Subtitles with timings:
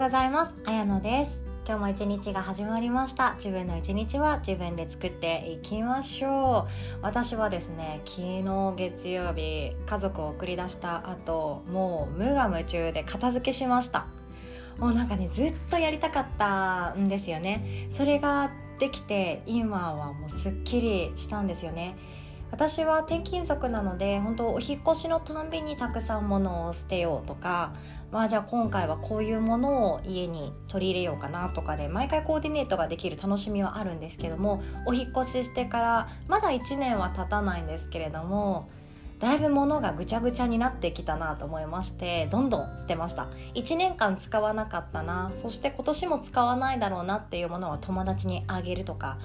[0.00, 0.54] ございます。
[0.64, 1.42] あやのです。
[1.66, 3.34] 今日も一日が始まりました。
[3.34, 6.98] 自分の一日は自分で作っていきましょう。
[7.02, 14.06] 私はですね昨日月曜日家族を送り出した後もう無我夢中で片付けしました。
[14.78, 17.86] もうなんかねずっとやりたかったんですよね。
[17.90, 21.94] それができて今はもうすっきりしたんですよね。
[22.50, 27.74] 私は転勤族なので本当お引越しのたんびにたくさん物を捨てようとか
[28.12, 38.68] まあじゃあ今回はこういうものを家に取り入れようかなとかで毎回コーディネートができる楽しみはあるんですけどもお引越ししてからまだ1年は経たないんですけれども
[39.20, 43.28] だいぶ物がぐちゃぐちゃになってきたなと思いましてどんどん捨てました。
[43.54, 49.18] 1年間使わなかったなそして今年も使わないだろうなっていうものは友達にあげるとか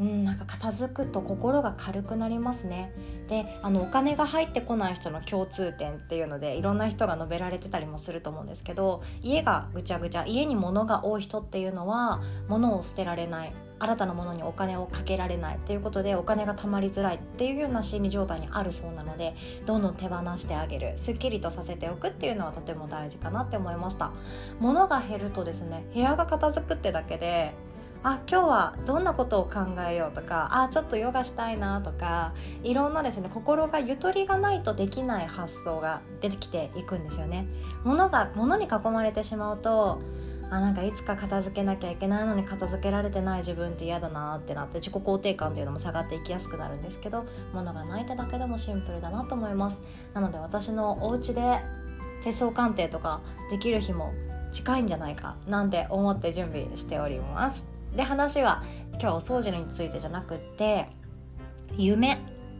[0.00, 2.92] うん、なんか片付くと心が軽くなりますね。
[3.28, 13.52] であのお金が入ってこない人の共通点っていうのでいろんな人が述べられてたりもすると思うんですけど家がぐちゃぐちゃ家に物が多い人っていうのは物を捨てられない。
[13.80, 20.94] 新たなものにお金をかけられないっていうことでお金が貯まりづらいっていうような心理状態にあるそうなのでどんどん手放してあげる。
[20.96, 24.10] すっきりとさせておくっていうのはとても大事かなって思いました。
[24.58, 27.54] 物が減るとですね部屋が片付くってだけで
[28.04, 32.32] あ今日はどんなことを考えようとかあちょっとヨガしたいなとか
[32.62, 37.46] いろんなですね心がゆとりがないとできない発想が出てきていくんですよね。
[37.84, 40.00] 物が物に囲まれてしまうと
[40.50, 49.78] あなんかいつか片付けなきゃいけないのに片付けられてない自分って嫌だなってなって自己肯定感っていうのも下がっていきやすくなるんですけど物がないってだけでもシンプルだなと思います
[50.14, 51.58] なので私のお家で
[52.24, 54.14] 手相鑑定とかできる日も
[54.50, 60.86] 近いんじゃないかなんて思って準備しておりますで話は今日お掃除についてじゃなくって
[61.76, 62.16] 夢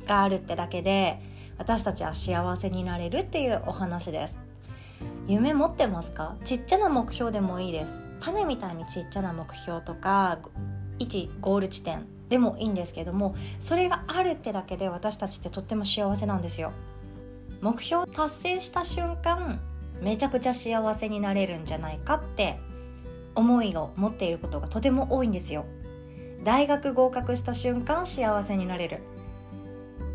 [0.09, 1.21] があるってだけで
[1.59, 4.37] 私たちは幸せになれるっていうお話です。
[5.29, 6.35] 夢持ってますか？
[6.45, 8.03] ちっちゃな目標でもいいです。
[8.19, 10.41] 種みたいにちっちゃな目標とか
[10.99, 16.73] 1ゴール地点でもいいんですけどもそれがあるってだけで私たちってとっても幸せなんですよ。
[17.61, 19.61] 目標達成した瞬間
[20.01, 22.59] めちゃくちゃ幸せになれるんじゃないかって
[23.35, 25.65] 思いを持っていることがとても多いんですよ。
[26.45, 29.01] 大学合格した瞬間幸せになれる。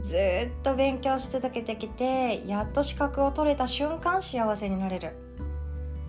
[0.03, 0.17] ずっ
[0.63, 5.13] と勉強し続けてきてやっと資格を取れた瞬間幸せになれる。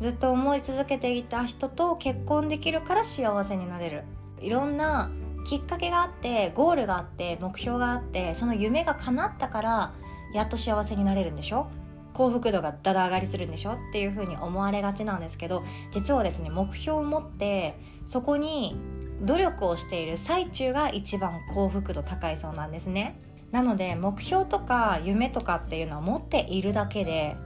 [0.00, 4.04] ずっと思い続けていた人と結婚できるから幸せになれる。
[4.40, 5.10] いろんな
[5.46, 9.92] きっかけがあってゴールがあって目標があってその夢が叶ったから
[10.34, 11.68] やっと幸せになれるんでしょ？
[12.14, 17.76] 幸福度がだだ上がりするんでしょっていうふうに思われがちなんですけど実はですね目標を持って
[18.06, 18.74] そこに
[19.22, 23.18] 努力をしている最中が一番幸福度高いそうなんですね。
[23.52, 27.36] なので目標とか夢とかっていうのは持っているだけで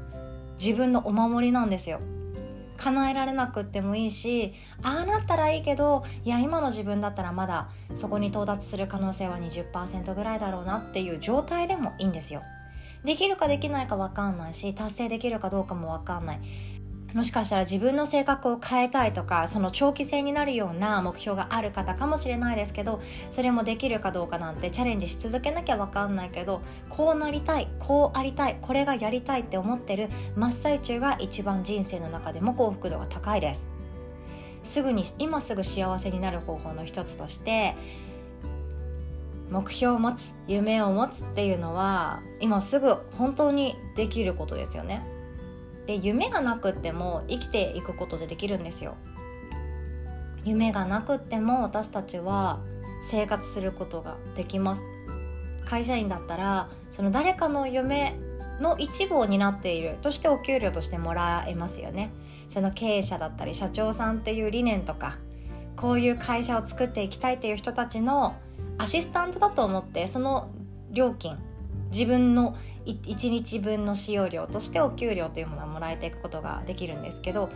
[0.59, 2.01] 自分のお守りなんですよ。
[2.79, 12.41] 叶えられなくってもいいしああなったらいいけどいや今の自分だったらまだそこに到達する可能性は20%ぐらいだろうなっていう状態でもいいんですよ。
[13.05, 16.41] できるかできないか分かんないし達成できるかどうかも分かんない。
[17.15, 23.01] もしかしたら自分の性格を変えたいとかその長期戦になるような目標がある方かもしれないですけど
[23.31, 26.61] それもできるかどうかなんてチャレンジし続けなきゃ分かんないけど
[26.91, 33.69] こうなりたいこうありたいこれがやりたいって思ってる真っ最中が一番人生の中でも幸福度が高いです。
[34.65, 37.75] すぐに今すぐ幸せになる方法の一つとして
[39.51, 45.03] 目標を持つ夢を持つっていうのは今すぐ本当にできることですよね。
[45.87, 48.95] で夢がなくっても生きていくことでできるんですよ。
[50.45, 52.61] 夢がなくっても私たちは
[53.05, 54.83] 生活することができます。
[55.65, 58.19] 会社員だったらその誰かの夢
[58.61, 62.11] の一部を担っているとしてお給料としてもらえますよね。
[62.51, 65.19] その経営者だったり社長さんっていう理念とか
[65.81, 68.35] こういう会社を作っていきたいっていう人たちの
[68.79, 70.51] アシスタントだと思ってその
[70.91, 71.39] 料金
[71.91, 72.57] 自分の
[72.87, 77.51] 1日分の使用料としてお給料というものはもらえていくことができるんですけど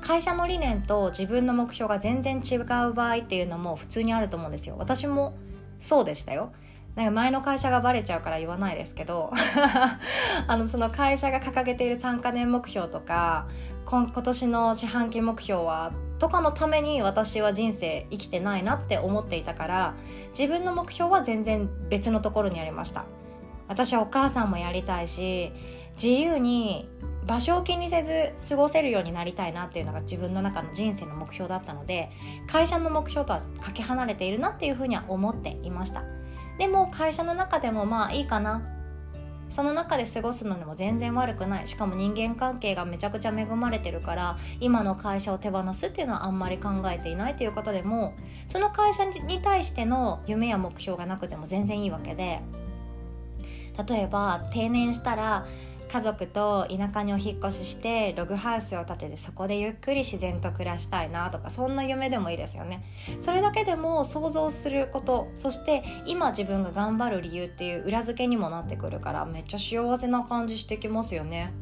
[0.00, 4.76] 会社の理念と自分の目標が全然違う場合っていうのも普通にあると思うんですよ。
[4.78, 5.34] 私も
[5.78, 6.52] そうでしたよ。
[6.94, 9.32] なんか前の会社がバレちゃうから言わないですけど
[10.46, 13.46] あのその会社が掲げている3か年目標とか
[13.84, 19.94] 今年の四半期目標はとかのために私は人生生きてないなって思っていたから
[20.30, 23.04] 自分の目標は全然別のところにありました。
[23.68, 25.52] 私はお母さんもやりたいし
[25.94, 26.88] 自由に
[27.26, 32.10] 場所を気にせず過ごせるようになりたいなっていうのが自分の中の人生の目標だったので
[32.46, 36.04] 会社の目標とはかけ離れているなっていうふうには思っていました。
[36.56, 38.77] でも会社の中でもまあいいかな。
[39.50, 41.66] その中で過ごすのにも全然悪くない。
[41.66, 48.14] しかも人間関係がめちゃくちゃ恵まれてるから今の会社を手放すっていうのはあんまり考えていないという方でも
[48.46, 52.40] その会社に対しての夢や目標がなくても全然いいわけで
[53.88, 55.46] 例えば定年したら
[55.88, 62.84] 家族と田舎にお引っ越ししてログハウスを建ててそこでゆっくり自然と暮らしたいなとかそんな夢でもいいですよね。
[63.20, 71.52] それだけでも想像することそして今自分が頑張る理由っていう裏付けにもなってくるからめっちゃ幸せな感じしてきますよね。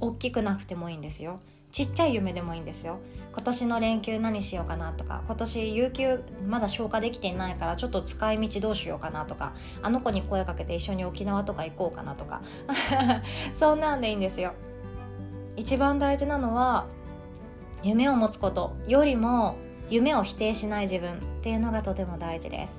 [0.00, 1.40] 大きくなくてもいいんですよ。
[1.70, 2.98] ちっちゃい夢でもいいんですよ。
[3.32, 12.42] 今年の連休何しようかなとか今年有給まだ消化できていないからちょっと使い道どうしようかなとかあの子に声かけて一緒に沖縄とか行こうかなとか。
[13.58, 14.54] そんなんでいいんですよ。
[15.56, 16.86] 一番大事なのは
[17.82, 19.56] 夢を持つことよりも
[19.90, 22.78] 夢を否定しない自分っていうのがとても大事です。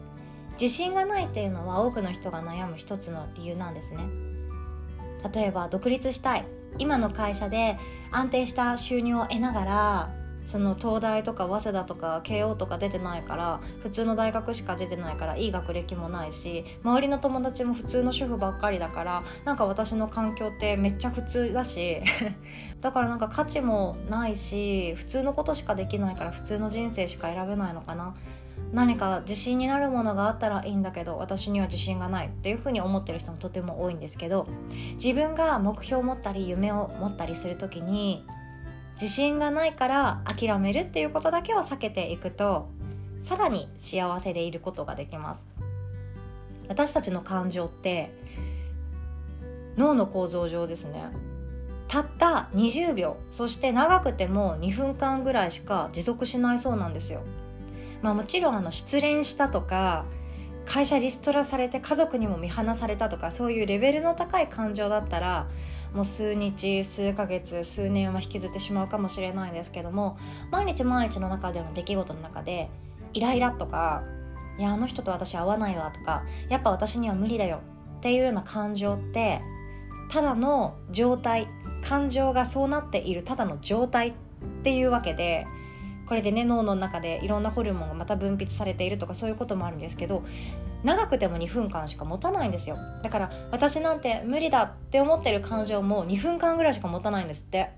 [0.60, 4.04] 自信がないっていうのは多くの人が悩む一つの理由なんですね。
[5.34, 6.46] 例えば独立したい。
[6.78, 7.78] 今の会社で
[8.12, 10.10] 安定した収入を得ながら
[10.50, 22.02] その東大とか早稲田とか慶応とか出てないから普通の大学しか出てないからいい学歴もないし周りの友達も普通の主婦ばっかりだからなんか私の環境ってめっちゃ普通だし
[22.82, 28.16] だからなんか価値もないし普通のことしかできないから普通の人生しか選べないのかな。
[28.72, 34.48] 何か自信になるものがあったらいいんだけど私には自信がないっていうふうに思ってる人もとても多いんですけど
[34.96, 38.26] 自分が目標を持ったり夢を持ったりする時に
[39.02, 42.70] 自信がないから諦めるっていうことだけを避けていくと
[43.22, 45.46] さらに幸せでいることができます。
[46.68, 48.12] 私たちの感情って
[49.78, 51.04] 脳の構造上ですね。
[51.88, 57.22] たった20秒そして長くても2分間ぐらいしか持続しないそうなんですよ。
[58.02, 60.06] まあもちろんあの失恋したとか
[60.66, 65.48] 会社リストラされて家族にも見放されたとかそういうレベルの高い感情だったら
[65.94, 70.18] もう数日数ヶ月数年は引きずってしまうかもしれないですけども
[70.52, 72.70] 毎日毎日の中での出来事の中で
[73.14, 74.04] イライラとか
[74.60, 77.62] いやあの人と私合わないわとかやっぱ私には無理だよ
[77.98, 79.42] っていうような感情って
[80.12, 81.48] ただの状態
[81.82, 84.14] 感情がそうなっているただの状態っ
[84.64, 85.48] ていうわけで
[86.10, 90.24] これでね脳の中でいろんなホルモンがまた分泌されているとかそういうこともあるんですけど
[90.84, 92.78] 長くても2分間しか持たないんですよ。
[93.04, 97.70] だから私なんて無理だって思ってる感情も2分間ぐらいしか持たないんですって。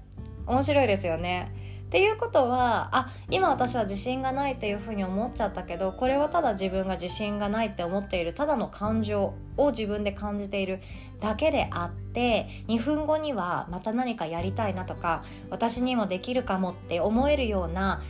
[0.48, 1.52] 面白いですよね。
[1.88, 10.80] っていうことはあ今私は自信がないっていうふうに思っちゃったけどこれはただ自分が自信がないって思っているただの感情を自分で感じている
[11.20, 18.02] だけであって2分後にはまた何かやりたいなとか私にもできるかもって思えるような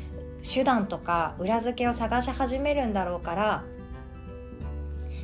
[0.42, 3.64] 手段とか裏付けを探し始めるんだろうから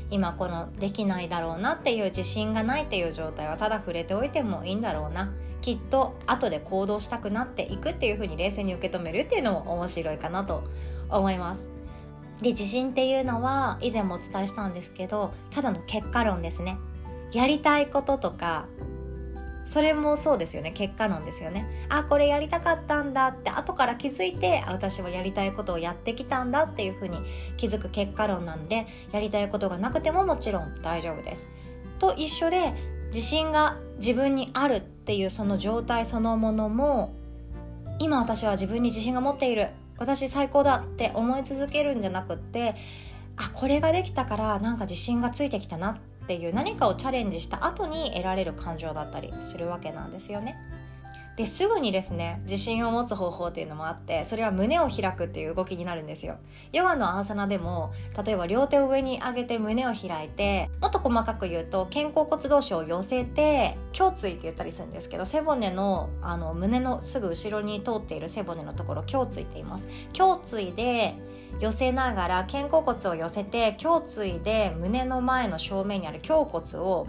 [0.09, 5.31] 今このできないだろうなっていう自信がないっていう状態はただ触れておいてもいいんだろうな
[5.61, 10.63] きっと後で行動したくなっていくっていう風に冷静に受け止めるっていうのも面白いかなと
[11.09, 11.61] 思います。
[12.41, 16.77] で自信っていうのは以前もお伝えしたんですけどただの結果論ですね。
[17.33, 18.67] やりたいこととか
[19.67, 20.71] それもそうですよね。
[20.71, 21.67] 結果論ですよね。
[21.89, 23.27] あこれやりたかったんだ。
[23.27, 27.19] って後から気づいて私はやりたいことをやってきたんだっていうふうに
[27.57, 31.47] 気づく結果論なんでやりたいことがなくてももちろん大丈夫です。
[31.99, 32.73] と一緒で
[33.07, 37.13] 自信が自分にあるっていうその状態そのものも
[37.99, 39.67] 今私は自分に自信が持っている。
[39.97, 42.75] 私最高だって思い続けるんじゃなくって
[43.35, 50.57] あこれができたからなんか自信がついてきたなっていう何かをチャレンジした後に得られる感情だったりするわけなんですよね。
[51.37, 56.37] ですぐにですね自信を持つ方法っていうのもあってそれは胸を開くっていう動きになるんですよ
[56.73, 57.93] ヨガのアーサナでも
[58.25, 71.15] 例えば両手を上に上げて胸を開いてもっと細かく言うと肩甲骨同士を寄せて胸椎って言ったりするんですけど背骨のあの胸のすぐ後ろに通っている背骨のところ胸椎って言います胸椎で
[71.59, 77.07] 寄せながら肩甲骨を寄せて胸椎で胸の前の正面にある胸骨を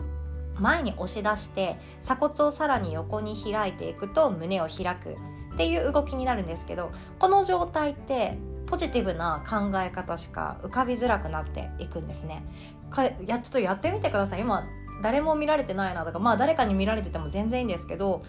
[0.59, 5.17] 前に押し出して鎖骨をさらに横に開いていくと胸を開く
[5.55, 12.45] っていう動きになるんですけどこの状態ってポジティブな考え方しか浮かびづらくなっていくんですね。
[12.91, 14.67] かやちょっとやってみてください今
[15.03, 18.25] 誰も見られてないなとかまあ誰かに見られてても全然いいんですけど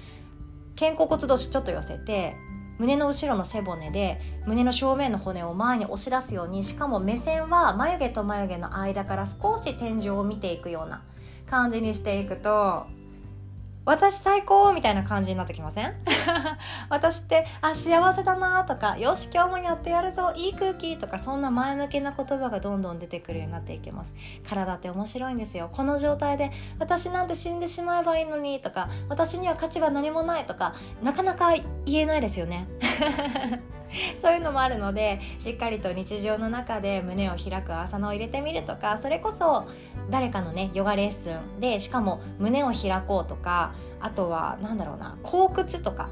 [0.78, 2.36] 肩甲骨同士ちょっと寄せて
[2.80, 11.02] 胸の後ろの背骨で胸の正面の骨を前に押し出すようにしかも目線は眉毛と眉毛の間から少し天井を見ていくような
[11.46, 12.86] 感じにしていくと
[13.90, 15.96] 私最高みたいな感じになってきません？
[16.90, 24.14] 私ってあ幸せだなとかよし今日もやってやるぞいい空気とかそんな前向きな言葉がどんどん出てくるようになっていきます。
[24.48, 25.72] 体って面白いんですよ。
[25.74, 31.54] この状態で私なんて死んでしまえばいいのにとか私には価値は何もないとかなかなか
[31.86, 32.68] 言えないですよね。
[34.22, 39.66] そういうのもあるのでしっかりと日常の中で胸を開く朝のを入れてみるとかそれこそ
[40.10, 46.10] 誰かのねヨガレッスンでしかも胸を開こうとかあとは何だろうな後屈とか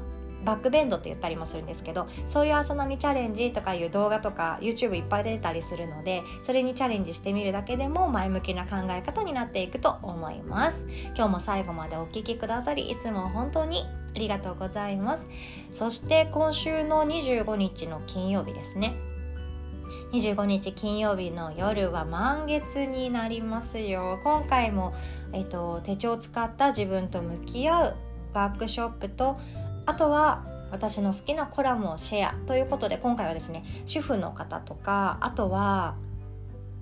[0.48, 10.86] バックベンドって言ったりもするんですけどそういう朝波チャレンジとかいう動画とか YouTube いっぱい出たりするのでそれにチャレンジしてみるだけでも前向きな考え方になっていくと思います。
[11.14, 13.84] 今日も最後までお聴きくださりいつも本当に
[14.16, 15.26] ありがとうございます。
[15.74, 18.94] そして今週の25日の金曜日ですね。
[20.12, 24.18] 25日金曜日の夜は満月になりますよ。
[24.24, 24.94] 今回も、
[25.34, 27.96] えっと、手帳を使った自分と向き合う
[28.32, 29.38] ワークショップと
[29.88, 35.96] あとは私の好きなコラムをシェアということで今回はですね主婦の方とかあとは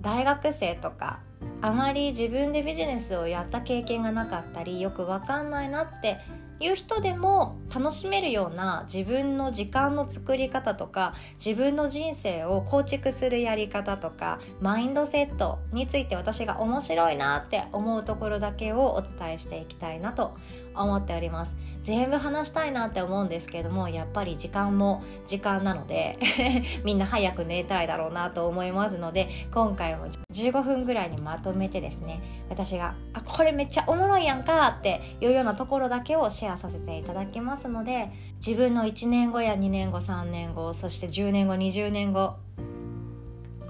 [0.01, 1.21] 大学生とか
[1.61, 6.19] あまり自分でビジネスをやった経験がなかったりよくわかんないなって
[6.59, 20.35] いう人でも楽しめるような自分の時間の作り方とか自分の人生を構築するやり方とかマインドセットについて私が面白いなって思うところだけをお伝えしていきたいなと
[20.75, 21.55] 思っております。
[21.83, 26.19] 全部話したいなって思うんですけれどもやっぱり時間も時間なので
[26.83, 32.19] みんな早く寝たいだろうなと思いますので今回も15分ぐらいにまとめてですね
[32.49, 38.11] 私が「あこれめっちゃおもろいやんか」っていうようなところだけをシェアさせていただきますので
[38.45, 42.35] 自分の1年後や2年後3年後そして10年後20年後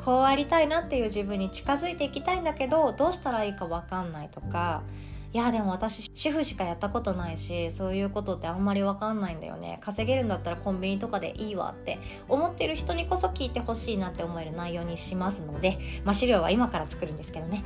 [0.03, 4.81] こうありたいなっていう自分に近づいていきたいんだけどどうしたらいいか分かんないとか
[5.33, 9.79] いやでも私主婦しかやったことないしそういうことってあんまり分かんないんだよね。
[9.81, 17.63] 稼げるんだったらコンビニとかでいいわって思ってる人にこそ聞いてほしいなって思える内容にしますので、まあ、資料は今から作るんですけどね。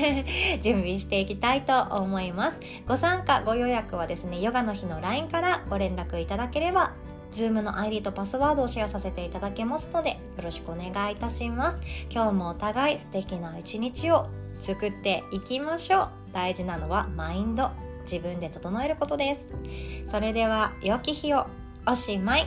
[0.62, 2.60] 準備していきたいと思います。
[2.88, 6.92] ご参加ご予約はですねヨガの日の LINE からご連絡いただければ
[7.32, 11.78] Zoom の ID とパスワードをシェアさせていただけますのでよろしくお願いいたします。
[12.10, 14.26] 今日もお互い素敵な一日を
[14.58, 16.15] 作っていきましょう。
[16.32, 17.70] 大事なのはマインド
[18.02, 19.50] 自分で整えることです。
[20.08, 21.46] それでは良き日を
[21.86, 22.46] おしまい。